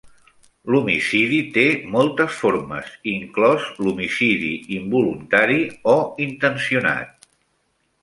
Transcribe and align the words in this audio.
L'homicidi 0.75 1.41
té 1.57 1.65
moltes 1.97 2.39
formes, 2.45 2.89
inclòs 3.13 3.69
l'homicidi 3.83 4.53
involuntari 4.81 5.63
o 5.97 5.97
intencionat. 6.31 7.35